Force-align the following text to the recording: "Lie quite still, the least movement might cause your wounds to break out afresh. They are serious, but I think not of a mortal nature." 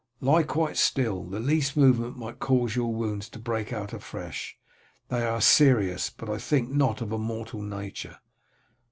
"Lie 0.19 0.41
quite 0.41 0.77
still, 0.77 1.25
the 1.25 1.39
least 1.39 1.77
movement 1.77 2.17
might 2.17 2.39
cause 2.39 2.75
your 2.75 2.91
wounds 2.91 3.29
to 3.29 3.37
break 3.37 3.71
out 3.71 3.93
afresh. 3.93 4.57
They 5.09 5.21
are 5.23 5.39
serious, 5.41 6.09
but 6.09 6.27
I 6.27 6.39
think 6.39 6.71
not 6.71 7.01
of 7.01 7.11
a 7.11 7.19
mortal 7.19 7.61
nature." 7.61 8.17